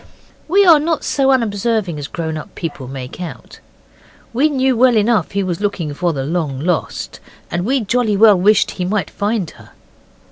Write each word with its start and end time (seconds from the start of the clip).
We 0.47 0.65
are 0.65 0.79
not 0.79 1.03
so 1.03 1.29
unobserving 1.29 1.99
as 1.99 2.07
grown 2.07 2.35
up 2.35 2.55
people 2.55 2.87
make 2.87 3.21
out. 3.21 3.59
We 4.33 4.49
knew 4.49 4.75
well 4.75 4.97
enough 4.97 5.33
he 5.33 5.43
was 5.43 5.61
looking 5.61 5.93
for 5.93 6.11
the 6.11 6.23
long 6.25 6.59
lost. 6.59 7.19
And 7.51 7.65
we 7.67 7.81
jolly 7.81 8.17
well 8.17 8.35
wished 8.35 8.71
he 8.71 8.83
might 8.83 9.11
find 9.11 9.47
her. 9.51 9.73